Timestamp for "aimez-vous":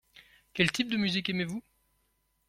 1.29-1.61